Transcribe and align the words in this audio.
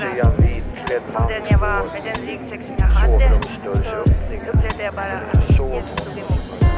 mer 0.00 0.26
om 0.26 1.28
den 1.28 1.42
jag 1.50 1.58
var, 1.58 1.82
med 1.92 2.02
den 2.04 2.26
ryggsäck 2.26 2.60
som 2.60 2.74
jag 2.78 2.86
hade, 2.86 3.40
så 3.64 3.70
upplevde 3.70 4.82
jag 4.84 4.94
bara 4.94 5.04
att 5.04 5.50
Jesus 5.50 5.58
tog 5.58 6.18
emot 6.18 6.50
mig. 6.50 6.68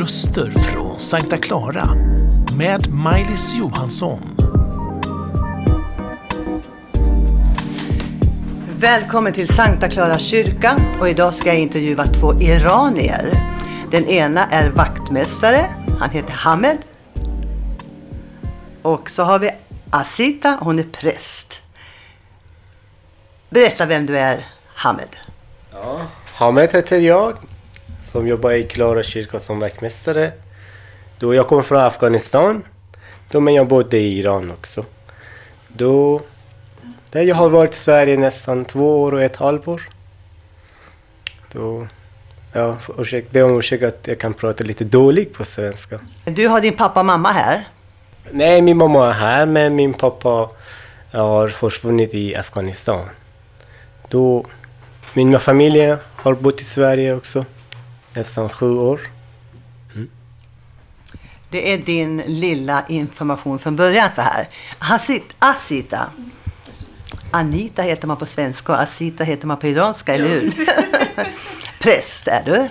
Röster 0.00 0.50
från 0.50 1.00
Sankta 1.00 1.36
Clara 1.36 1.88
med 2.58 2.90
Maj-Lis 2.90 3.54
Johansson. 3.54 4.20
Välkommen 8.80 9.32
till 9.32 9.48
Sankta 9.48 9.88
Clara 9.88 10.18
kyrka 10.18 10.76
och 11.00 11.08
idag 11.08 11.34
ska 11.34 11.48
jag 11.48 11.58
intervjua 11.58 12.04
två 12.04 12.34
iranier. 12.34 13.32
Den 13.90 14.04
ena 14.04 14.46
är 14.46 14.70
vaktmästare, 14.70 15.66
han 15.98 16.10
heter 16.10 16.32
Hamed. 16.32 16.78
Och 18.82 19.10
så 19.10 19.22
har 19.22 19.38
vi 19.38 19.50
Asita, 19.90 20.58
hon 20.60 20.78
är 20.78 20.82
präst. 20.82 21.62
Berätta 23.50 23.86
vem 23.86 24.06
du 24.06 24.18
är, 24.18 24.46
Hamed. 24.66 25.16
Ja, 25.72 26.00
Hamed 26.34 26.72
heter 26.72 27.00
jag, 27.00 27.36
som 28.12 28.26
jobbar 28.28 28.50
i 28.50 28.62
Klara 28.62 29.02
kyrka 29.02 29.38
som 29.38 29.60
vaktmästare. 29.60 30.32
Då 31.18 31.34
jag 31.34 31.48
kommer 31.48 31.62
från 31.62 31.80
Afghanistan, 31.80 32.62
då 33.30 33.40
men 33.40 33.54
jag 33.54 33.68
bodde 33.68 33.98
i 33.98 34.18
Iran 34.18 34.50
också. 34.50 34.84
Då, 35.68 36.20
där 37.10 37.22
jag 37.22 37.36
har 37.36 37.48
varit 37.48 37.72
i 37.72 37.76
Sverige 37.76 38.16
nästan 38.16 38.64
två 38.64 39.02
år 39.02 39.12
och 39.12 39.22
ett 39.22 39.36
halvår. 39.36 39.88
Då, 41.52 41.86
ja, 42.52 42.76
ursäk, 42.98 43.30
be 43.30 43.42
om 43.42 43.58
ursäkt 43.58 43.84
att 43.84 44.06
jag 44.06 44.20
kan 44.20 44.34
prata 44.34 44.64
lite 44.64 44.84
dåligt 44.84 45.34
på 45.34 45.44
svenska. 45.44 46.00
Du 46.24 46.48
har 46.48 46.60
din 46.60 46.76
pappa 46.76 47.00
och 47.00 47.06
mamma 47.06 47.32
här. 47.32 47.68
Nej, 48.30 48.62
min 48.62 48.76
mamma 48.76 49.08
är 49.08 49.12
här, 49.12 49.46
men 49.46 49.74
min 49.74 49.94
pappa 49.94 50.48
har 51.12 51.48
försvunnit 51.48 52.14
i 52.14 52.36
Afghanistan. 52.36 53.08
Då, 54.08 54.46
min 55.14 55.40
familj 55.40 55.96
har 56.16 56.34
bott 56.34 56.60
i 56.60 56.64
Sverige 56.64 57.14
också, 57.14 57.44
nästan 58.14 58.48
sju 58.48 58.70
år. 58.76 59.00
Det 61.50 61.72
är 61.72 61.78
din 61.78 62.16
lilla 62.26 62.84
information 62.88 63.58
från 63.58 63.76
början 63.76 64.10
så 64.10 64.22
här. 64.22 64.48
Hasit, 64.78 65.24
Asita. 65.38 66.10
Anita 67.30 67.82
heter 67.82 68.08
man 68.08 68.16
på 68.16 68.26
svenska 68.26 68.72
och 68.72 68.80
Asita 68.80 69.24
heter 69.24 69.46
man 69.46 69.56
på 69.56 69.66
iranska, 69.66 70.14
eller 70.14 70.28
hur? 70.28 70.52
Präst 71.80 72.28
är 72.28 72.42
du. 72.44 72.68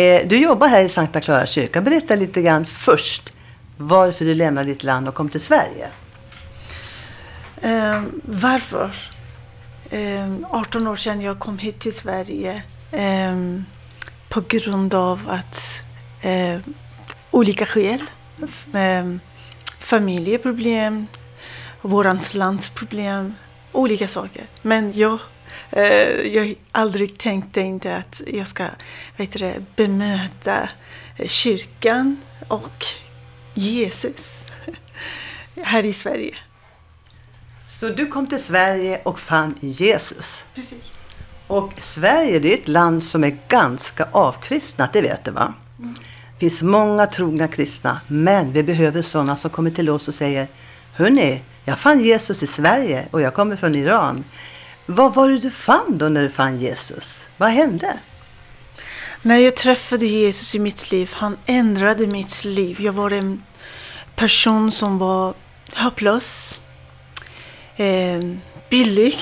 Eh, 0.00 0.26
Du 0.28 0.36
jobbar 0.38 0.68
här 0.68 0.80
i 0.84 0.88
Sankta 0.88 1.20
Clara 1.20 1.46
kyrka. 1.46 1.80
Berätta 1.80 2.14
lite 2.14 2.42
grann 2.42 2.64
först 2.64 3.33
varför 3.76 4.24
du 4.24 4.34
lämnade 4.34 4.66
ditt 4.66 4.84
land 4.84 5.08
och 5.08 5.14
kom 5.14 5.28
till 5.28 5.40
Sverige. 5.40 5.90
Eh, 7.56 8.02
varför? 8.22 8.96
Eh, 9.90 10.34
18 10.50 10.86
år 10.86 10.96
sedan 10.96 11.20
jag 11.20 11.38
kom 11.38 11.58
hit 11.58 11.80
till 11.80 11.94
Sverige 11.94 12.62
eh, 12.92 13.36
på 14.28 14.40
grund 14.48 14.94
av 14.94 15.20
att 15.28 15.82
eh, 16.20 16.60
olika 17.30 17.66
skäl. 17.66 18.02
Eh, 18.74 19.16
familjeproblem, 19.78 21.06
vårans 21.82 22.34
landsproblem, 22.34 23.34
olika 23.72 24.08
saker. 24.08 24.44
Men 24.62 24.92
jag, 24.92 25.18
eh, 25.70 26.26
jag 26.34 26.54
aldrig 26.72 27.18
tänkte 27.18 27.60
inte 27.60 27.96
att 27.96 28.22
jag 28.26 28.46
ska 28.46 28.66
vet 29.16 29.32
du, 29.32 29.64
bemöta 29.76 30.68
eh, 31.16 31.26
kyrkan 31.26 32.20
och 32.48 32.86
Jesus 33.54 34.48
här 35.62 35.84
i 35.84 35.92
Sverige. 35.92 36.34
Så 37.68 37.88
du 37.88 38.06
kom 38.06 38.26
till 38.26 38.42
Sverige 38.42 39.00
och 39.04 39.20
fann 39.20 39.54
Jesus. 39.60 40.44
Precis. 40.54 40.96
Och 41.46 41.72
Sverige 41.78 42.38
det 42.38 42.54
är 42.54 42.58
ett 42.58 42.68
land 42.68 43.04
som 43.04 43.24
är 43.24 43.38
ganska 43.48 44.08
avkristnat, 44.12 44.92
det 44.92 45.02
vet 45.02 45.24
du 45.24 45.30
va? 45.30 45.54
Det 46.32 46.38
finns 46.38 46.62
många 46.62 47.06
trogna 47.06 47.48
kristna, 47.48 48.00
men 48.08 48.52
vi 48.52 48.62
behöver 48.62 49.02
sådana 49.02 49.36
som 49.36 49.50
kommer 49.50 49.70
till 49.70 49.90
oss 49.90 50.08
och 50.08 50.14
säger 50.14 50.48
Hörni, 50.92 51.42
jag 51.64 51.78
fann 51.78 52.00
Jesus 52.00 52.42
i 52.42 52.46
Sverige 52.46 53.08
och 53.10 53.20
jag 53.20 53.34
kommer 53.34 53.56
från 53.56 53.74
Iran. 53.74 54.24
Vad 54.86 55.14
var 55.14 55.28
det 55.28 55.38
du 55.38 55.50
fann 55.50 55.98
då 55.98 56.08
när 56.08 56.22
du 56.22 56.30
fann 56.30 56.58
Jesus? 56.58 57.28
Vad 57.36 57.50
hände? 57.50 57.98
När 59.26 59.38
jag 59.38 59.56
träffade 59.56 60.06
Jesus 60.06 60.54
i 60.54 60.58
mitt 60.58 60.90
liv, 60.90 61.10
han 61.14 61.36
ändrade 61.46 62.06
mitt 62.06 62.44
liv. 62.44 62.80
Jag 62.80 62.92
var 62.92 63.10
en 63.10 63.42
person 64.16 64.72
som 64.72 64.98
var 64.98 65.34
hopplös, 65.74 66.60
eh, 67.76 68.20
billig, 68.70 69.16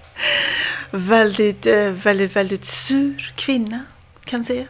väldigt, 0.90 1.66
eh, 1.66 1.90
väldigt, 1.90 2.36
väldigt 2.36 2.64
sur 2.64 3.32
kvinna 3.36 3.84
kan 4.24 4.38
jag 4.38 4.46
säga. 4.46 4.66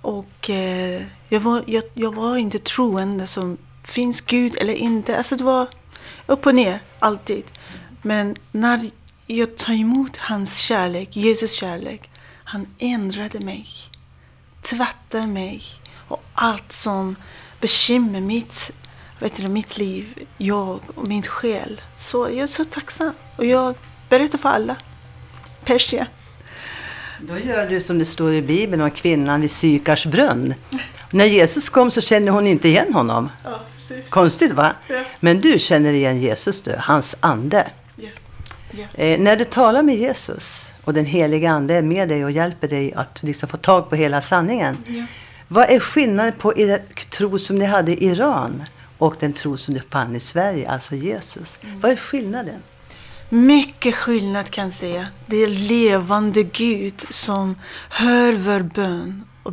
Och 0.00 0.50
eh, 0.50 1.02
jag, 1.28 1.40
var, 1.40 1.64
jag, 1.66 1.84
jag 1.94 2.14
var 2.14 2.36
inte 2.36 2.58
troende 2.58 3.26
som 3.26 3.58
finns 3.84 4.20
Gud 4.20 4.56
eller 4.60 4.74
inte. 4.74 5.18
Alltså 5.18 5.36
det 5.36 5.44
var 5.44 5.68
upp 6.26 6.46
och 6.46 6.54
ner 6.54 6.82
alltid. 6.98 7.44
Men 8.02 8.36
när 8.52 8.80
jag 9.26 9.56
tar 9.56 9.74
emot 9.74 10.16
hans 10.16 10.58
kärlek, 10.58 11.16
Jesus 11.16 11.52
kärlek, 11.52 12.11
han 12.52 12.66
ändrade 12.78 13.40
mig, 13.40 13.66
tvättade 14.62 15.26
mig 15.26 15.62
och 16.08 16.22
allt 16.34 16.72
som 16.72 17.16
bekymmer 17.60 18.20
mitt, 18.20 18.70
vet 19.18 19.36
du, 19.36 19.48
mitt 19.48 19.78
liv, 19.78 20.26
jag 20.38 20.80
och 20.94 21.08
min 21.08 21.22
själ. 21.22 21.80
Så 21.94 22.28
jag 22.28 22.38
är 22.38 22.46
så 22.46 22.64
tacksam 22.64 23.12
och 23.36 23.44
jag 23.44 23.74
berättar 24.08 24.38
för 24.38 24.48
alla. 24.48 24.76
Persia. 25.64 26.06
Då 27.20 27.38
gör 27.38 27.66
du 27.66 27.80
som 27.80 27.98
det 27.98 28.04
står 28.04 28.32
i 28.32 28.42
Bibeln 28.42 28.82
om 28.82 28.90
kvinnan 28.90 29.40
vid 29.40 29.50
Sykars 29.50 30.06
brunn. 30.06 30.54
När 31.10 31.24
Jesus 31.24 31.68
kom 31.68 31.90
så 31.90 32.00
kände 32.00 32.30
hon 32.30 32.46
inte 32.46 32.68
igen 32.68 32.94
honom. 32.94 33.28
Ja. 33.44 33.60
Konstigt 34.08 34.52
va? 34.52 34.72
Ja. 34.88 35.04
Men 35.20 35.40
du 35.40 35.58
känner 35.58 35.92
igen 35.92 36.20
Jesus 36.20 36.62
du, 36.62 36.74
hans 36.78 37.16
ande. 37.20 37.70
Ja. 37.96 38.08
Ja. 38.70 39.04
Eh, 39.04 39.20
när 39.20 39.36
du 39.36 39.44
talar 39.44 39.82
med 39.82 39.96
Jesus 39.96 40.71
och 40.84 40.94
den 40.94 41.06
heliga 41.06 41.50
ande 41.50 41.74
är 41.74 41.82
med 41.82 42.08
dig 42.08 42.24
och 42.24 42.30
hjälper 42.30 42.68
dig 42.68 42.92
att 42.94 43.22
liksom 43.22 43.48
få 43.48 43.56
tag 43.56 43.90
på 43.90 43.96
hela 43.96 44.20
sanningen. 44.20 44.76
Ja. 44.86 45.04
Vad 45.48 45.70
är 45.70 45.80
skillnaden 45.80 46.32
på 46.32 46.58
er 46.58 46.82
tro 47.10 47.38
som 47.38 47.58
ni 47.58 47.64
hade 47.64 47.92
i 47.92 48.06
Iran 48.06 48.64
och 48.98 49.16
den 49.20 49.32
tro 49.32 49.56
som 49.56 49.74
du 49.74 49.80
fann 49.80 50.16
i 50.16 50.20
Sverige, 50.20 50.70
alltså 50.70 50.94
Jesus? 50.94 51.58
Vad 51.80 51.92
är 51.92 51.96
skillnaden? 51.96 52.62
Mycket 53.28 53.94
skillnad 53.94 54.50
kan 54.50 54.64
jag 54.64 54.72
säga. 54.72 55.06
Det 55.26 55.36
är 55.36 55.48
levande 55.48 56.42
Gud 56.42 57.04
som 57.10 57.56
hör 57.90 58.32
vår 58.32 58.60
bön 58.60 59.24
och 59.42 59.52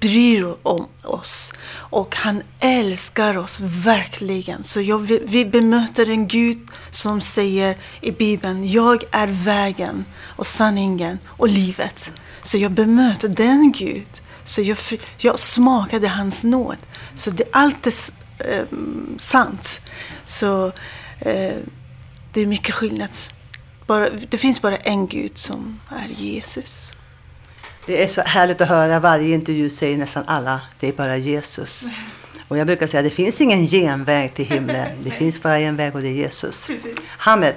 bryr 0.00 0.54
om 0.62 0.86
oss. 1.04 1.52
Och 1.72 2.16
han 2.16 2.42
älskar 2.62 3.36
oss 3.38 3.60
verkligen. 3.60 4.62
Så 4.62 4.80
jag, 4.80 4.98
vi- 4.98 5.22
vi 5.26 5.44
bemöter 5.44 6.10
en 6.10 6.28
Gud 6.28 6.58
som 6.90 7.20
säger 7.20 7.78
i 8.00 8.12
Bibeln, 8.12 8.68
jag 8.70 9.04
är 9.10 9.26
vägen 9.26 10.04
och 10.36 10.46
sanningen 10.46 11.18
och 11.26 11.48
livet. 11.48 12.12
Så 12.42 12.58
jag 12.58 12.72
bemöter 12.72 13.28
den 13.28 13.72
Gud. 13.72 14.10
Så 14.44 14.62
jag, 14.62 14.76
jag 15.18 15.38
smakade 15.38 16.08
hans 16.08 16.44
nåd. 16.44 16.76
Så 17.14 17.30
det, 17.30 17.44
allt 17.52 17.86
är 17.86 17.92
eh, 18.38 18.64
sant. 19.16 19.80
Så 20.22 20.66
eh, 21.18 21.56
det 22.32 22.40
är 22.40 22.46
mycket 22.46 22.74
skillnad. 22.74 23.10
Bara, 23.86 24.10
det 24.10 24.38
finns 24.38 24.62
bara 24.62 24.76
en 24.76 25.06
Gud 25.06 25.38
som 25.38 25.80
är 25.90 26.08
Jesus. 26.08 26.92
Det 27.86 28.02
är 28.02 28.06
så 28.06 28.20
härligt 28.20 28.60
att 28.60 28.68
höra. 28.68 29.00
Varje 29.00 29.34
intervju 29.34 29.70
säger 29.70 29.98
nästan 29.98 30.24
alla, 30.26 30.60
det 30.80 30.88
är 30.88 30.92
bara 30.92 31.16
Jesus. 31.16 31.84
Och 32.48 32.58
jag 32.58 32.66
brukar 32.66 32.86
säga, 32.86 33.02
det 33.02 33.10
finns 33.10 33.40
ingen 33.40 33.66
genväg 33.66 34.34
till 34.34 34.44
himlen. 34.44 34.88
Det 35.04 35.10
finns 35.10 35.42
bara 35.42 35.58
en 35.58 35.76
väg 35.76 35.94
och 35.94 36.02
det 36.02 36.08
är 36.08 36.12
Jesus. 36.12 36.70
Hamed, 37.06 37.54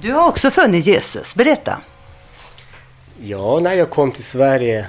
du 0.00 0.12
har 0.12 0.28
också 0.28 0.50
funnit 0.50 0.86
Jesus. 0.86 1.34
Berätta. 1.34 1.80
Ja, 3.22 3.60
när 3.62 3.74
jag 3.74 3.90
kom 3.90 4.12
till 4.12 4.24
Sverige 4.24 4.86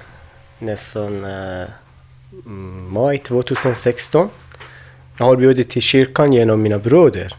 nästan 0.59 1.25
eh, 1.25 1.67
maj 2.89 3.17
2016. 3.17 4.29
Jag 5.17 5.25
har 5.25 5.35
bjudit 5.35 5.69
till 5.69 5.81
kyrkan 5.81 6.33
genom 6.33 6.61
mina 6.61 6.77
bröder. 6.77 7.35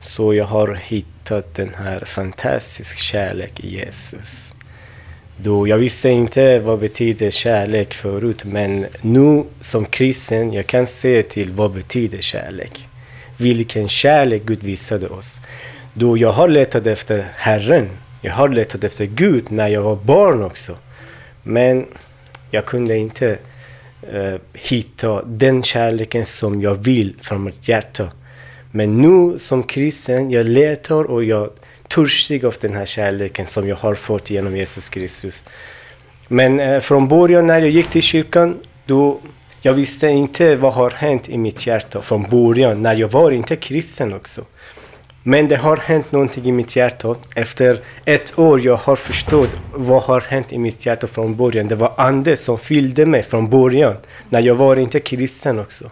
Så 0.00 0.34
jag 0.34 0.44
har 0.44 0.74
hittat 0.74 1.54
den 1.54 1.74
här 1.74 2.04
fantastiska 2.04 2.98
kärlek 2.98 3.60
i 3.60 3.76
Jesus. 3.76 4.54
Då 5.36 5.68
jag 5.68 5.78
visste 5.78 6.08
inte 6.08 6.58
vad 6.58 6.78
betyder 6.78 7.30
kärlek 7.30 7.94
förut, 7.94 8.44
men 8.44 8.86
nu 9.00 9.44
som 9.60 9.84
kristen 9.84 10.52
jag 10.52 10.66
kan 10.66 10.86
se 10.86 11.22
till 11.22 11.52
vad 11.52 11.72
betyder 11.72 12.20
kärlek. 12.20 12.88
Vilken 13.36 13.88
kärlek 13.88 14.42
Gud 14.44 14.62
visade 14.62 15.08
oss. 15.08 15.40
Då 15.94 16.18
jag 16.18 16.32
har 16.32 16.48
letat 16.48 16.86
efter 16.86 17.28
Herren, 17.36 17.88
jag 18.20 18.32
har 18.32 18.48
letat 18.48 18.84
efter 18.84 19.04
Gud 19.04 19.50
när 19.50 19.68
jag 19.68 19.82
var 19.82 19.96
barn 19.96 20.42
också. 20.42 20.76
Men 21.42 21.86
jag 22.50 22.66
kunde 22.66 22.96
inte 22.96 23.38
eh, 24.12 24.34
hitta 24.52 25.22
den 25.22 25.62
kärleken 25.62 26.24
som 26.24 26.62
jag 26.62 26.74
vill 26.74 27.14
från 27.20 27.44
mitt 27.44 27.68
hjärta. 27.68 28.10
Men 28.70 29.02
nu 29.02 29.38
som 29.38 29.62
kristen, 29.62 30.30
jag 30.30 30.48
letar 30.48 31.04
och 31.04 31.24
jag 31.24 31.50
törstig 31.94 32.44
av 32.44 32.54
den 32.60 32.72
här 32.72 32.84
kärleken 32.84 33.46
som 33.46 33.68
jag 33.68 33.76
har 33.76 33.94
fått 33.94 34.30
genom 34.30 34.56
Jesus 34.56 34.88
Kristus. 34.88 35.44
Men 36.28 36.60
eh, 36.60 36.80
från 36.80 37.08
början 37.08 37.46
när 37.46 37.60
jag 37.60 37.70
gick 37.70 37.88
till 37.88 38.02
kyrkan, 38.02 38.58
då 38.86 39.20
jag 39.62 39.74
visste 39.74 40.06
inte 40.06 40.56
vad 40.56 40.72
har 40.72 40.90
hänt 40.90 41.28
i 41.28 41.38
mitt 41.38 41.66
hjärta 41.66 42.02
från 42.02 42.22
början, 42.22 42.82
när 42.82 42.96
jag 42.96 43.08
var 43.08 43.30
inte 43.30 43.56
kristen 43.56 44.12
också. 44.12 44.44
Men 45.22 45.48
det 45.48 45.56
har 45.56 45.76
hänt 45.76 46.12
någonting 46.12 46.44
i 46.44 46.52
mitt 46.52 46.76
hjärta. 46.76 47.16
Efter 47.34 47.80
ett 48.04 48.38
år 48.38 48.60
jag 48.60 48.76
har 48.76 48.96
förstått 48.96 49.50
vad 49.74 50.02
har 50.02 50.20
hänt 50.20 50.52
i 50.52 50.58
mitt 50.58 50.86
hjärta 50.86 51.06
från 51.06 51.36
början. 51.36 51.68
Det 51.68 51.74
var 51.74 51.92
Ande 51.96 52.36
som 52.36 52.58
fyllde 52.58 53.06
mig 53.06 53.22
från 53.22 53.50
början, 53.50 53.96
när 54.28 54.40
jag 54.40 54.54
var 54.54 54.76
inte 54.76 55.00
kristen 55.00 55.58
också. 55.58 55.90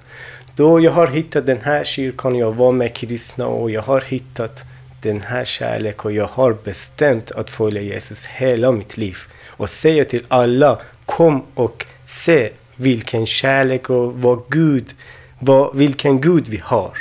Då 0.56 0.80
jag 0.80 0.92
har 0.92 1.06
hittat 1.06 1.46
den 1.46 1.60
här 1.62 1.84
kyrkan, 1.84 2.34
jag 2.34 2.52
var 2.52 2.72
med 2.72 2.94
kristna 2.94 3.46
och 3.46 3.70
jag 3.70 3.82
har 3.82 4.00
hittat 4.00 4.64
den 5.02 5.20
här 5.20 5.44
kärleken 5.44 6.04
och 6.04 6.12
jag 6.12 6.26
har 6.26 6.52
bestämt 6.52 7.30
att 7.30 7.50
följa 7.50 7.82
Jesus 7.82 8.26
hela 8.26 8.72
mitt 8.72 8.96
liv. 8.96 9.18
Och 9.46 9.70
säga 9.70 10.04
till 10.04 10.26
alla, 10.28 10.78
kom 11.06 11.46
och 11.54 11.86
se 12.06 12.52
vilken 12.76 13.26
kärlek 13.26 13.90
och 13.90 14.14
vad 14.14 14.42
Gud, 14.48 14.94
vad, 15.38 15.76
vilken 15.76 16.20
Gud 16.20 16.48
vi 16.48 16.60
har. 16.64 16.98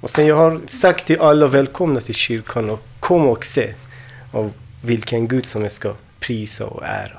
Och 0.00 0.10
sen 0.10 0.26
jag 0.26 0.36
har 0.36 0.60
sagt 0.66 1.06
till 1.06 1.20
alla 1.20 1.46
välkomna 1.46 2.00
till 2.00 2.14
kyrkan 2.14 2.70
och 2.70 2.80
kom 3.00 3.26
och 3.26 3.44
se 3.44 3.74
och 4.32 4.50
vilken 4.82 5.28
Gud 5.28 5.46
som 5.46 5.62
jag 5.62 5.72
ska 5.72 5.94
prisa 6.20 6.66
och 6.66 6.84
ära. 6.84 7.18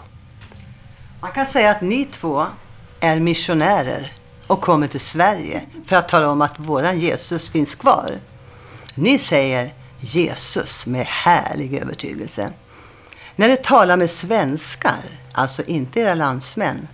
Man 1.21 1.31
kan 1.31 1.45
säga 1.45 1.71
att 1.71 1.81
ni 1.81 2.05
två 2.05 2.45
är 2.99 3.19
missionärer 3.19 4.11
och 4.47 4.61
kommer 4.61 4.87
till 4.87 4.99
Sverige 4.99 5.61
för 5.85 5.95
att 5.95 6.09
tala 6.09 6.29
om 6.29 6.41
att 6.41 6.59
våran 6.59 6.99
Jesus 6.99 7.49
finns 7.49 7.75
kvar. 7.75 8.19
Ni 8.95 9.17
säger 9.17 9.73
Jesus 9.99 10.85
med 10.85 11.05
härlig 11.05 11.81
övertygelse. 11.81 12.53
När 13.35 13.47
ni 13.47 13.57
talar 13.57 13.97
med 13.97 14.09
svenskar, 14.09 15.03
alltså 15.31 15.63
inte 15.63 15.99
era 15.99 16.15
landsmän, 16.15 16.87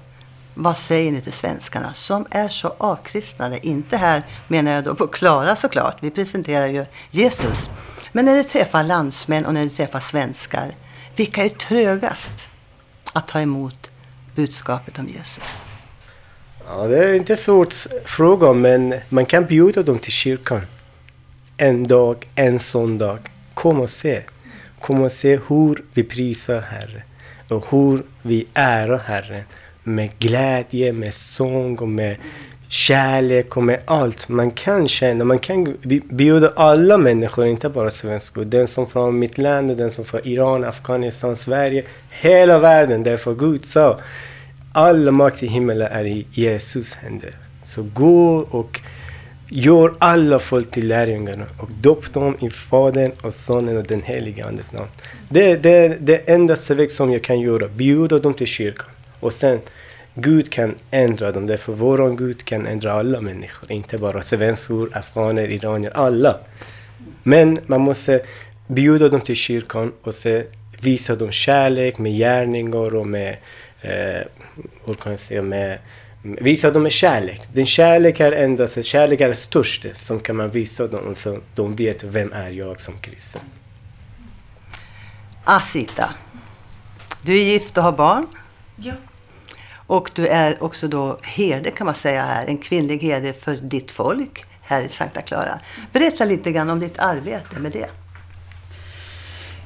vad 0.54 0.78
säger 0.78 1.12
ni 1.12 1.22
till 1.22 1.34
svenskarna 1.34 1.94
som 1.94 2.26
är 2.32 2.50
så 2.50 2.76
avkristnade? 2.78 3.68
Inte 3.68 3.98
här 3.98 4.24
menar 4.48 4.72
jag 4.72 4.84
då 4.84 4.96
på 4.96 5.08
Klara 5.08 5.56
såklart, 5.56 5.98
vi 6.00 6.12
presenterar 6.12 6.68
ju 6.68 6.86
Jesus. 7.10 7.70
Men 8.12 8.26
när 8.26 8.36
ni 8.36 8.44
träffar 8.44 8.84
landsmän 8.84 9.46
och 9.46 9.54
när 9.54 9.64
ni 9.64 9.70
träffar 9.70 10.00
svenskar, 10.00 10.76
vilka 11.16 11.46
är 11.46 11.50
trögast 11.50 12.48
att 13.14 13.28
ta 13.28 13.42
emot 13.42 13.92
budskapet 14.36 15.00
om 15.00 15.08
Jesus? 15.08 15.66
Ja, 16.68 16.88
det 16.88 17.10
är 17.10 17.14
inte 17.14 17.36
svårt 17.36 17.74
fråga, 18.06 18.54
men 18.54 18.96
man 19.10 19.26
kan 19.26 19.46
bjuda 19.46 19.84
dem 19.84 20.00
till 20.00 20.12
kyrkan. 20.12 20.66
En 21.64 21.84
dag, 21.84 22.28
en 22.36 22.60
sån 22.60 22.98
dag. 22.98 23.20
Kom 23.54 23.80
och 23.80 23.90
se. 23.90 24.22
Kom 24.80 25.02
och 25.02 25.12
se 25.12 25.40
hur 25.48 25.84
vi 25.94 26.04
prisar 26.04 26.62
Herren 26.62 27.02
och 27.48 27.66
hur 27.70 28.04
vi 28.22 28.48
ärar 28.54 28.98
Herren 28.98 29.44
med 29.84 30.20
glädje, 30.20 30.94
med 30.94 31.14
sång 31.14 31.78
och 31.78 31.88
med 31.88 32.18
kärlek 32.68 33.58
och 33.58 33.64
med 33.64 33.80
allt 33.86 34.30
man 34.30 34.52
kan 34.52 34.88
känna. 34.88 35.26
Man 35.26 35.40
kan 35.40 35.78
bjuda 36.10 36.52
alla 36.56 36.98
människor, 36.98 37.48
inte 37.48 37.70
bara 37.70 37.92
svenskar. 37.92 38.46
Den 38.46 38.68
som 38.68 38.88
från 38.88 39.20
mitt 39.20 39.38
land, 39.38 39.78
den 39.78 39.92
som 39.92 40.06
från 40.06 40.22
Iran, 40.28 40.64
Afghanistan, 40.64 41.36
Sverige, 41.38 41.84
hela 42.10 42.60
världen. 42.60 43.04
Därför 43.04 43.34
Gud 43.34 43.66
sa, 43.66 44.00
all 44.74 45.12
makt 45.12 45.44
i 45.44 45.48
himmelen 45.48 45.88
är 45.92 46.06
i 46.06 46.28
Jesus 46.32 46.94
händer. 46.94 47.32
Så 47.64 47.84
gå 47.84 48.38
och 48.38 48.82
gör 49.54 49.94
alla 50.00 50.40
folk 50.40 50.72
till 50.72 50.88
lärjungarna 50.88 51.46
och 51.58 51.70
döp 51.82 52.14
dem 52.14 52.38
i 52.42 52.50
Fadern 52.50 53.12
och 53.22 53.34
Sonen 53.34 53.78
och 53.78 53.84
den 53.84 54.02
helige 54.02 54.46
Andes 54.46 54.72
namn. 54.72 54.88
Det 55.30 55.52
är 55.52 55.58
det, 55.58 55.98
det 56.00 56.30
enda 56.30 56.56
väg 56.70 56.92
som 56.92 57.12
jag 57.12 57.24
kan 57.24 57.40
göra, 57.40 57.68
bjuda 57.68 58.20
dem 58.20 58.34
till 58.34 58.48
kyrkan. 58.48 58.90
Och 59.20 59.34
sen, 59.34 59.60
Gud 60.14 60.50
kan 60.50 60.76
ändra 60.92 61.32
dem, 61.32 61.48
därför 61.48 61.74
vår 61.74 62.18
Gud 62.18 62.46
kan 62.46 62.66
ändra 62.66 62.92
alla 62.92 63.22
människor, 63.22 63.72
inte 63.72 63.98
bara 63.98 64.22
svenskor, 64.22 64.90
afghaner, 64.94 65.52
iranier, 65.52 65.92
alla. 65.96 66.40
Men 67.24 67.60
man 67.66 67.82
måste 67.82 68.22
bjuda 68.68 69.10
dem 69.10 69.22
till 69.22 69.36
kyrkan 69.36 69.92
och 70.04 70.16
se, 70.16 70.44
visa 70.82 71.16
dem 71.16 71.32
kärlek 71.32 71.98
med 71.98 72.18
gärningar 72.18 72.96
och 72.96 73.08
med, 73.08 73.38
eh, 73.82 74.28
hur 74.86 74.94
kan 74.94 75.12
jag 75.12 75.20
säga, 75.20 75.42
med 75.42 75.78
Visa 76.24 76.72
dem 76.72 76.84
med 76.84 76.92
kärlek. 76.92 77.42
Den 77.54 77.66
kärlek 77.66 78.20
är 78.20 78.32
endast, 78.32 78.86
kärlek 78.86 79.22
är 79.22 79.30
det 79.30 79.36
största 79.36 79.90
som 79.96 80.20
kan 80.20 80.36
man 80.36 80.50
visa 80.50 80.88
dem 80.88 81.16
så 81.16 81.40
de 81.56 81.76
vet 81.76 82.04
vem 82.04 82.34
är 82.34 82.50
jag 82.50 82.82
som 82.82 82.94
kristen. 83.02 83.42
Asita, 85.44 86.14
du 87.22 87.40
är 87.40 87.44
gift 87.44 87.78
och 87.78 87.84
har 87.84 87.92
barn. 87.92 88.28
Ja. 88.76 88.94
Och 89.88 90.12
du 90.16 90.28
är 90.28 90.64
också 90.64 90.88
då 90.88 91.20
herde 91.24 91.72
kan 91.72 91.86
man 91.86 91.96
säga 91.96 92.26
här, 92.26 92.48
en 92.48 92.58
kvinnlig 92.58 93.00
herde 93.00 93.34
för 93.34 93.56
ditt 93.56 93.92
folk 93.92 94.46
här 94.62 94.86
i 94.86 94.90
Sankta 94.90 95.22
Clara. 95.22 95.60
Berätta 95.92 96.26
lite 96.26 96.52
grann 96.52 96.70
om 96.70 96.80
ditt 96.80 97.00
arbete 97.00 97.60
med 97.60 97.72
det. 97.72 97.90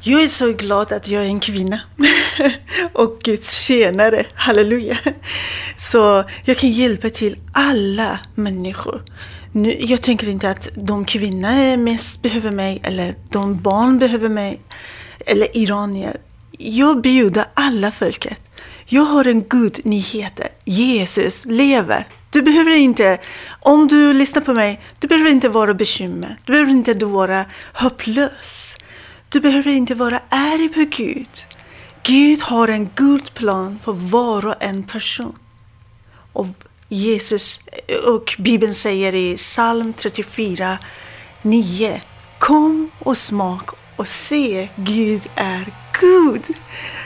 Jag 0.01 0.23
är 0.23 0.27
så 0.27 0.53
glad 0.53 0.91
att 0.91 1.07
jag 1.07 1.23
är 1.23 1.27
en 1.27 1.39
kvinna 1.39 1.81
och 2.93 3.19
Guds 3.23 3.57
tjänare, 3.57 4.25
halleluja. 4.33 4.97
Så 5.77 6.23
jag 6.45 6.57
kan 6.57 6.71
hjälpa 6.71 7.09
till 7.09 7.37
alla 7.53 8.19
människor. 8.35 9.03
Nu, 9.51 9.75
jag 9.79 10.01
tänker 10.01 10.29
inte 10.29 10.49
att 10.49 10.69
de 10.75 11.05
kvinnor 11.05 11.77
mest 11.77 12.21
behöver 12.21 12.51
mig 12.51 12.81
eller 12.83 13.15
de 13.29 13.61
barn 13.61 13.99
behöver 13.99 14.29
mig 14.29 14.61
eller 15.25 15.57
iranier. 15.57 16.17
Jag 16.57 17.01
bjuder 17.01 17.45
alla 17.53 17.91
folket. 17.91 18.37
Jag 18.85 19.03
har 19.03 19.27
en 19.27 19.47
god 19.47 19.79
nyhet. 19.83 20.39
Jesus 20.65 21.45
lever. 21.45 22.07
Du 22.29 22.41
behöver 22.41 22.71
inte, 22.71 23.17
om 23.61 23.87
du 23.87 24.13
lyssnar 24.13 24.41
på 24.41 24.53
mig, 24.53 24.81
du 24.99 25.07
behöver 25.07 25.29
inte 25.29 25.49
vara 25.49 25.73
bekymrad. 25.73 26.35
Du 26.45 26.51
behöver 26.53 26.71
inte 26.71 26.93
vara 27.05 27.45
hopplös. 27.73 28.75
Du 29.29 29.39
behöver 29.39 29.71
inte 29.71 29.95
vara 29.95 30.21
arg 30.29 30.69
på 30.69 30.79
Gud. 30.79 31.29
Gud 32.07 32.41
har 32.41 32.67
en 32.67 32.89
god 32.95 33.33
plan 33.33 33.79
för 33.83 33.91
var 33.91 34.45
och 34.45 34.55
en 34.59 34.83
person. 34.83 35.35
Och 36.33 36.47
Jesus 36.89 37.61
och 38.07 38.35
Bibeln 38.39 38.73
säger 38.73 39.15
i 39.15 39.35
psalm 39.35 39.93
34, 39.93 40.77
9. 41.41 42.01
Kom 42.39 42.91
och 42.99 43.17
smak 43.17 43.69
och 43.95 44.07
se, 44.07 44.69
Gud 44.75 45.21
är 45.35 45.73
god. 46.01 46.47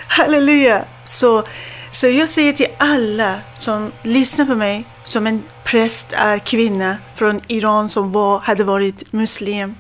Halleluja! 0.08 0.86
Så, 1.04 1.44
så 1.92 2.08
jag 2.08 2.30
säger 2.30 2.54
till 2.54 2.68
alla 2.78 3.40
som 3.56 3.92
lyssnar 4.04 4.46
på 4.46 4.56
mig, 4.56 4.86
som 5.04 5.28
en 5.28 5.44
präst 5.66 6.14
är 6.14 6.40
kvinna 6.40 6.98
från 7.16 7.42
Iran 7.48 7.90
som 7.90 8.12
var, 8.12 8.40
hade 8.40 8.64
varit 8.64 9.14
muslim. 9.14 9.76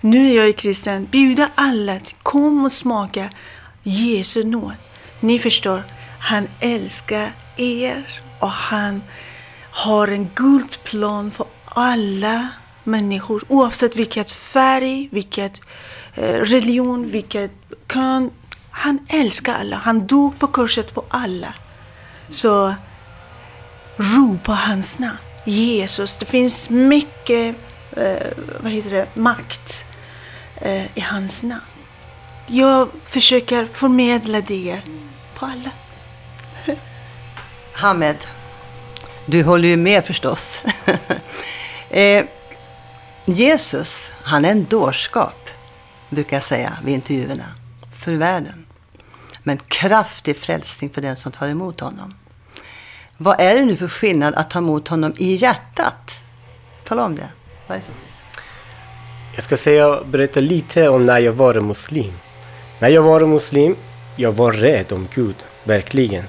Nu 0.00 0.30
är 0.30 0.46
jag 0.46 0.56
kristen. 0.56 1.08
Bjuda 1.10 1.50
alla 1.54 1.98
till 1.98 2.16
kom 2.22 2.64
och 2.64 2.72
smaka 2.72 3.30
Jesu 3.82 4.44
nåd. 4.44 4.74
Ni 5.20 5.38
förstår, 5.38 5.84
han 6.18 6.48
älskar 6.60 7.32
er 7.56 8.20
och 8.40 8.50
han 8.50 9.02
har 9.70 10.08
en 10.08 10.30
guldplan 10.34 11.30
för 11.30 11.46
alla 11.64 12.48
människor 12.84 13.42
oavsett 13.48 13.96
vilket 13.96 14.30
färg, 14.30 15.08
vilket 15.12 15.60
eh, 16.14 16.40
religion, 16.40 17.06
vilket 17.06 17.52
kön. 17.92 18.30
Han 18.70 18.98
älskar 19.08 19.54
alla. 19.54 19.76
Han 19.76 20.06
dog 20.06 20.38
på 20.38 20.46
korset 20.46 20.94
på 20.94 21.04
alla. 21.08 21.54
Så 22.28 22.74
ropa 23.96 24.52
hans 24.52 24.98
namn. 24.98 25.18
Jesus. 25.44 26.18
Det 26.18 26.26
finns 26.26 26.70
mycket 26.70 27.56
eh, 27.96 28.26
vad 28.60 28.72
heter 28.72 28.90
det, 28.90 29.08
makt 29.14 29.84
eh, 30.60 30.98
i 30.98 31.00
hans 31.00 31.42
namn. 31.42 31.71
Jag 32.54 32.88
försöker 33.04 33.66
förmedla 33.72 34.40
det 34.40 34.80
på 35.34 35.46
alla. 35.46 35.70
Hamed, 37.72 38.16
du 39.26 39.42
håller 39.42 39.68
ju 39.68 39.76
med 39.76 40.04
förstås. 40.04 40.62
eh, 41.90 42.24
Jesus, 43.24 44.10
han 44.22 44.44
är 44.44 44.50
en 44.50 44.64
dårskap, 44.64 45.50
brukar 46.10 46.36
jag 46.36 46.42
säga 46.42 46.78
vid 46.84 46.94
intervjuerna, 46.94 47.44
för 47.92 48.12
världen. 48.12 48.66
Men 49.42 49.58
kraftig 49.58 50.36
frälsning 50.36 50.90
för 50.90 51.02
den 51.02 51.16
som 51.16 51.32
tar 51.32 51.48
emot 51.48 51.80
honom. 51.80 52.14
Vad 53.16 53.40
är 53.40 53.54
det 53.54 53.64
nu 53.64 53.76
för 53.76 53.88
skillnad 53.88 54.34
att 54.34 54.50
ta 54.50 54.58
emot 54.58 54.88
honom 54.88 55.12
i 55.16 55.34
hjärtat? 55.34 56.20
Tala 56.84 57.04
om 57.04 57.16
det. 57.16 57.28
Varför? 57.66 57.94
Jag 59.34 59.44
ska 59.44 59.56
säga, 59.56 60.04
berätta 60.04 60.40
lite 60.40 60.88
om 60.88 61.06
när 61.06 61.20
jag 61.20 61.32
var 61.32 61.60
muslim. 61.60 62.12
När 62.82 62.88
jag 62.88 63.02
var 63.02 63.26
muslim, 63.26 63.76
jag 64.16 64.32
var 64.32 64.52
rädd 64.52 64.92
om 64.92 65.08
Gud, 65.14 65.34
verkligen. 65.64 66.24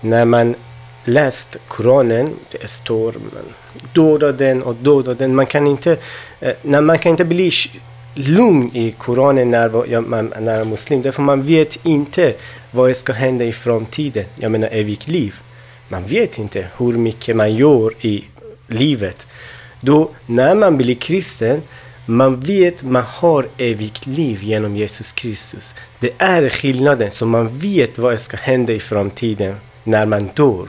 När 0.00 0.24
man 0.24 0.54
läst 1.04 1.56
Koranen, 1.68 2.30
det 2.50 2.70
står 2.70 3.14
döda 3.94 4.32
den 4.32 4.62
och 4.62 4.74
döda 4.74 5.14
den. 5.14 5.34
Man 5.34 5.46
kan 5.46 5.66
inte, 5.66 5.96
eh, 6.40 6.52
när 6.62 6.80
man 6.80 6.98
kan 6.98 7.10
inte 7.10 7.24
bli 7.24 7.50
lugn 8.14 8.70
i 8.74 8.94
Koranen 8.98 9.50
när 9.50 10.00
man 10.00 10.32
är 10.32 10.64
muslim. 10.64 11.02
Därför 11.02 11.22
man 11.22 11.42
vet 11.42 11.86
inte 11.86 12.34
vad 12.70 12.90
som 12.90 12.94
ska 12.94 13.12
hända 13.12 13.44
i 13.44 13.52
framtiden. 13.52 14.24
Jag 14.36 14.50
menar 14.50 14.68
evigt 14.72 15.08
liv. 15.08 15.34
Man 15.88 16.02
vet 16.04 16.38
inte 16.38 16.68
hur 16.78 16.92
mycket 16.92 17.36
man 17.36 17.56
gör 17.56 17.92
i 18.00 18.24
livet. 18.66 19.26
Då 19.80 20.10
när 20.26 20.54
man 20.54 20.76
blir 20.76 20.94
kristen, 20.94 21.62
man 22.08 22.40
vet 22.40 22.82
man 22.82 23.02
har 23.06 23.48
evigt 23.58 24.06
liv 24.06 24.42
genom 24.42 24.76
Jesus 24.76 25.12
Kristus. 25.12 25.74
Det 26.00 26.10
är 26.18 26.48
skillnaden, 26.48 27.10
så 27.10 27.26
man 27.26 27.48
vet 27.58 27.98
vad 27.98 28.12
som 28.12 28.18
ska 28.18 28.36
hända 28.36 28.72
i 28.72 28.80
framtiden 28.80 29.56
när 29.84 30.06
man 30.06 30.30
dör. 30.34 30.68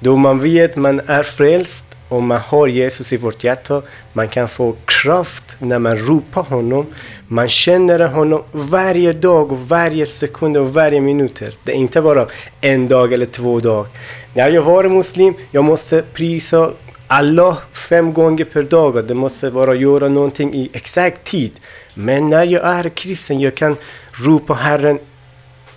Då 0.00 0.16
man 0.16 0.40
vet 0.40 0.76
man 0.76 1.00
är 1.00 1.22
frälst 1.22 1.86
och 2.08 2.22
man 2.22 2.40
har 2.40 2.66
Jesus 2.66 3.12
i 3.12 3.16
vårt 3.16 3.44
hjärta. 3.44 3.82
Man 4.12 4.28
kan 4.28 4.48
få 4.48 4.76
kraft 4.84 5.56
när 5.58 5.78
man 5.78 5.98
ropar 5.98 6.42
honom. 6.42 6.86
Man 7.26 7.48
känner 7.48 8.08
honom 8.08 8.42
varje 8.52 9.12
dag 9.12 9.52
och 9.52 9.68
varje 9.68 10.06
sekund 10.06 10.56
och 10.56 10.74
varje 10.74 11.00
minut. 11.00 11.42
Det 11.64 11.72
är 11.72 11.76
inte 11.76 12.02
bara 12.02 12.26
en 12.60 12.88
dag 12.88 13.12
eller 13.12 13.26
två 13.26 13.60
dagar. 13.60 13.86
När 14.34 14.50
jag 14.50 14.62
var 14.62 14.84
muslim, 14.88 15.34
jag 15.50 15.64
måste 15.64 16.04
prisa 16.12 16.70
Allah 17.12 17.58
fem 17.72 18.12
gånger 18.12 18.44
per 18.44 18.62
dag. 18.62 19.06
Det 19.06 19.14
måste 19.14 19.50
vara 19.50 19.74
göra 19.74 20.08
någonting 20.08 20.54
i 20.54 20.70
exakt 20.72 21.24
tid. 21.24 21.52
Men 21.94 22.30
när 22.30 22.46
jag 22.46 22.64
är 22.64 22.88
kristen, 22.88 23.40
jag 23.40 23.54
kan 23.54 23.76
ropa 24.12 24.54
Herren 24.54 24.98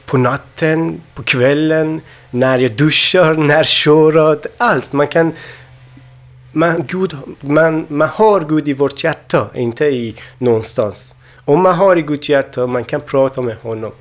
på 0.05 0.17
natten, 0.17 1.01
på 1.13 1.23
kvällen, 1.23 2.01
när 2.31 2.57
jag 2.57 2.75
duschar, 2.75 3.33
när 3.33 3.55
jag 3.55 3.67
kör, 3.67 4.39
allt. 4.57 4.93
Man 4.93 5.07
kan 5.07 5.33
man, 6.51 6.83
Gud, 6.87 7.17
man, 7.41 7.85
man 7.89 8.09
har 8.09 8.41
Gud 8.41 8.67
i 8.67 8.73
vårt 8.73 9.03
hjärta, 9.03 9.49
inte 9.53 9.85
i 9.85 10.15
någonstans. 10.37 11.15
Om 11.45 11.61
man 11.61 11.75
har 11.75 11.95
i 11.95 12.01
Guds 12.01 12.29
hjärta, 12.29 12.67
man 12.67 12.83
kan 12.83 13.01
prata 13.01 13.41
med 13.41 13.57
honom 13.57 13.91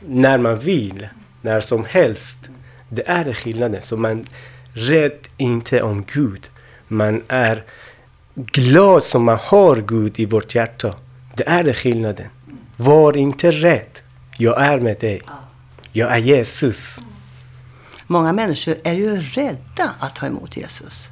när 0.00 0.38
man 0.38 0.58
vill, 0.58 1.08
när 1.40 1.60
som 1.60 1.84
helst. 1.84 2.48
Det 2.88 3.08
är 3.08 3.32
skillnaden. 3.34 3.82
Så 3.82 3.96
man 3.96 4.26
rädd 4.74 5.28
inte 5.36 5.82
om 5.82 6.04
Gud. 6.14 6.48
Man 6.92 7.22
är 7.28 7.64
glad 8.34 9.04
som 9.04 9.24
man 9.24 9.38
har 9.42 9.76
Gud 9.76 10.20
i 10.20 10.26
vårt 10.26 10.54
hjärta. 10.54 10.94
Det 11.36 11.48
är 11.48 11.64
det 11.64 11.74
skillnaden. 11.74 12.26
Var 12.76 13.16
inte 13.16 13.50
rädd. 13.50 13.98
Jag 14.36 14.62
är 14.62 14.80
med 14.80 14.98
dig. 15.00 15.22
Jag 15.92 16.12
är 16.12 16.18
Jesus. 16.18 17.00
Många 18.06 18.32
människor 18.32 18.76
är 18.84 18.92
ju 18.92 19.20
rädda 19.20 19.90
att 19.98 20.14
ta 20.14 20.26
emot 20.26 20.56
Jesus. 20.56 21.08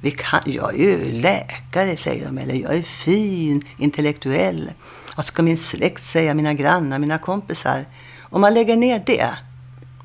Vi 0.00 0.10
kan, 0.10 0.40
jag 0.44 0.74
är 0.74 0.78
ju 0.78 1.12
läkare, 1.12 1.96
säger 1.96 2.26
de, 2.26 2.38
eller 2.38 2.54
jag 2.54 2.74
är 2.74 2.82
fin, 2.82 3.62
intellektuell. 3.78 4.70
Vad 5.16 5.26
ska 5.26 5.42
min 5.42 5.58
släkt 5.58 6.04
säga, 6.04 6.34
mina 6.34 6.54
grannar, 6.54 6.98
mina 6.98 7.18
kompisar? 7.18 7.84
Om 8.20 8.40
man 8.40 8.54
lägger 8.54 8.76
ner 8.76 9.02
det, 9.06 9.30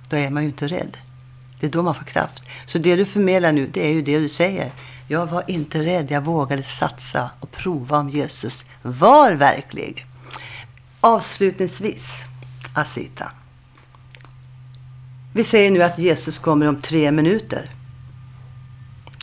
då 0.10 0.18
är 0.18 0.30
man 0.30 0.44
ju 0.44 0.50
inte 0.50 0.68
rädd. 0.68 0.98
Det 1.60 1.66
är 1.66 1.72
då 1.72 1.84
man 1.84 1.96
får 1.96 2.06
kraft. 2.06 2.44
Så 2.66 2.78
det 2.78 2.96
du 2.96 3.06
förmedlar 3.06 3.52
nu, 3.52 3.70
det 3.74 3.86
är 3.86 3.94
ju 3.94 4.02
det 4.02 4.20
du 4.20 4.30
säger. 4.30 4.72
Jag 5.08 5.28
var 5.28 5.44
inte 5.48 5.84
rädd, 5.84 6.12
jag 6.12 6.22
vågade 6.22 6.64
satsa 6.64 7.32
och 7.40 7.52
prova 7.52 7.98
om 7.98 8.10
Jesus 8.10 8.66
var 8.82 9.32
verklig. 9.32 10.06
Avslutningsvis, 11.02 12.24
Asita. 12.74 13.32
Vi 15.34 15.44
säger 15.44 15.72
nu 15.72 15.84
att 15.84 16.00
Jesus 16.00 16.40
kommer 16.40 16.68
om 16.68 16.82
tre 16.82 17.12
minuter. 17.12 17.72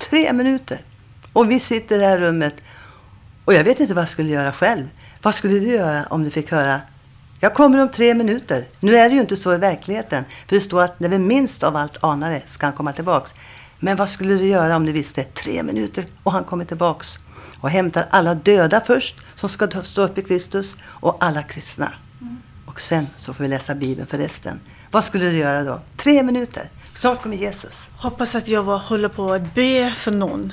Tre 0.08 0.32
minuter. 0.32 0.80
Och 1.32 1.50
vi 1.50 1.60
sitter 1.60 1.96
i 1.96 1.98
det 1.98 2.06
här 2.06 2.18
rummet 2.18 2.54
och 3.44 3.54
jag 3.54 3.64
vet 3.64 3.80
inte 3.80 3.94
vad 3.94 4.02
jag 4.02 4.08
skulle 4.08 4.30
göra 4.30 4.52
själv. 4.52 4.84
Vad 5.22 5.34
skulle 5.34 5.54
du 5.54 5.72
göra 5.72 6.06
om 6.10 6.24
du 6.24 6.30
fick 6.30 6.50
höra 6.50 6.80
jag 7.44 7.54
kommer 7.54 7.82
om 7.82 7.88
tre 7.88 8.14
minuter. 8.14 8.64
Nu 8.80 8.96
är 8.96 9.08
det 9.08 9.14
ju 9.14 9.20
inte 9.20 9.36
så 9.36 9.54
i 9.54 9.58
verkligheten. 9.58 10.24
För 10.48 10.56
det 10.56 10.60
står 10.60 10.82
att 10.82 11.00
när 11.00 11.08
vi 11.08 11.18
minst 11.18 11.62
av 11.62 11.76
allt 11.76 12.04
anar 12.04 12.30
det 12.30 12.42
ska 12.46 12.66
han 12.66 12.72
komma 12.72 12.92
tillbaks. 12.92 13.34
Men 13.84 13.96
vad 13.96 14.10
skulle 14.10 14.34
du 14.34 14.46
göra 14.46 14.76
om 14.76 14.86
du 14.86 14.92
visste 14.92 15.24
tre 15.24 15.62
minuter 15.62 16.04
och 16.22 16.32
han 16.32 16.44
kommer 16.44 16.64
tillbaks 16.64 17.18
och 17.60 17.70
hämtar 17.70 18.06
alla 18.10 18.34
döda 18.34 18.80
först 18.80 19.16
som 19.34 19.48
ska 19.48 19.68
stå 19.82 20.02
upp 20.02 20.18
i 20.18 20.22
Kristus 20.22 20.76
och 20.84 21.16
alla 21.20 21.42
kristna. 21.42 21.92
Och 22.66 22.80
sen 22.80 23.06
så 23.16 23.34
får 23.34 23.44
vi 23.44 23.50
läsa 23.50 23.74
Bibeln 23.74 24.06
för 24.06 24.18
resten. 24.18 24.60
Vad 24.90 25.04
skulle 25.04 25.24
du 25.24 25.36
göra 25.36 25.62
då? 25.62 25.80
Tre 25.96 26.22
minuter. 26.22 26.70
Snart 26.94 27.22
kommer 27.22 27.36
Jesus. 27.36 27.90
Hoppas 27.96 28.34
att 28.34 28.48
jag 28.48 28.62
håller 28.62 29.08
på 29.08 29.32
att 29.32 29.54
be 29.54 29.94
för 29.96 30.10
någon. 30.10 30.52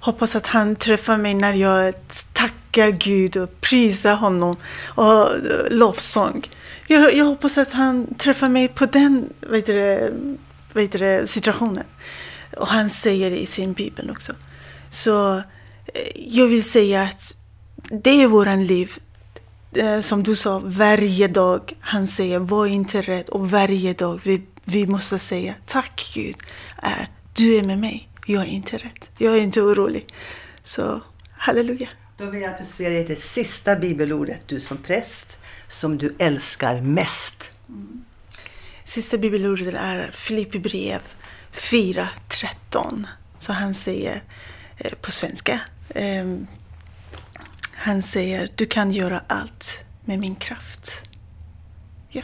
Hoppas 0.00 0.36
att 0.36 0.46
han 0.46 0.76
träffar 0.76 1.16
mig 1.16 1.34
när 1.34 1.52
jag 1.52 1.94
tackar 2.32 2.90
Gud 2.90 3.36
och 3.36 3.60
prisar 3.60 4.16
honom 4.16 4.56
och 4.84 5.28
lovsång. 5.70 6.48
Jag, 6.86 7.14
jag 7.14 7.24
hoppas 7.24 7.58
att 7.58 7.72
han 7.72 8.14
träffar 8.14 8.48
mig 8.48 8.68
på 8.68 8.86
den 8.86 9.28
vet 9.40 9.66
du, 9.66 10.12
vet 10.72 10.92
du, 10.92 11.22
situationen. 11.26 11.84
Och 12.56 12.66
han 12.66 12.90
säger 12.90 13.30
det 13.30 13.38
i 13.40 13.46
sin 13.46 13.72
bibel 13.72 14.10
också. 14.10 14.32
Så 14.90 15.36
eh, 15.36 15.42
jag 16.16 16.46
vill 16.46 16.64
säga 16.64 17.02
att 17.02 17.36
det 17.90 18.22
är 18.22 18.26
våran 18.26 18.64
liv. 18.64 18.98
Eh, 19.76 20.00
som 20.00 20.22
du 20.22 20.36
sa, 20.36 20.58
varje 20.64 21.28
dag. 21.28 21.76
Han 21.80 22.06
säger, 22.06 22.38
var 22.38 22.66
inte 22.66 23.02
rädd. 23.02 23.28
Och 23.28 23.50
varje 23.50 23.92
dag 23.92 24.20
vi, 24.24 24.42
vi 24.64 24.86
måste 24.86 25.18
säga, 25.18 25.54
tack 25.66 26.12
Gud, 26.14 26.36
är, 26.76 27.08
du 27.32 27.56
är 27.56 27.62
med 27.62 27.78
mig. 27.78 28.08
Jag 28.26 28.42
är 28.42 28.46
inte 28.46 28.76
rädd. 28.76 29.06
Jag 29.18 29.36
är 29.36 29.40
inte 29.40 29.62
orolig. 29.62 30.06
Så 30.62 31.00
halleluja. 31.32 31.88
Då 32.18 32.30
vill 32.30 32.42
jag 32.42 32.50
att 32.50 32.58
du 32.58 32.64
ser 32.64 33.08
det 33.08 33.20
sista 33.20 33.76
bibelordet, 33.76 34.40
du 34.46 34.60
som 34.60 34.76
präst, 34.76 35.38
som 35.68 35.98
du 35.98 36.14
älskar 36.18 36.80
mest. 36.80 37.50
Mm. 37.68 38.04
Sista 38.84 39.18
bibelordet 39.18 39.74
är 39.74 40.10
Filippi 40.12 40.58
brev 40.58 41.00
4.13. 41.52 43.06
Så 43.38 43.52
han 43.52 43.74
säger 43.74 44.22
eh, 44.78 44.92
på 45.00 45.10
svenska. 45.10 45.60
Eh, 45.88 46.24
han 47.74 48.02
säger, 48.02 48.48
du 48.54 48.66
kan 48.66 48.90
göra 48.90 49.22
allt 49.26 49.84
med 50.04 50.18
min 50.18 50.34
kraft. 50.34 51.02
Ja. 52.08 52.22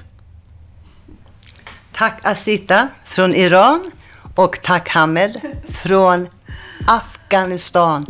Tack 1.92 2.24
Asita 2.24 2.88
från 3.04 3.34
Iran 3.34 3.90
och 4.34 4.62
tack 4.62 4.88
Hamel 4.88 5.40
från 5.68 6.28
Afghanistan 6.86 8.06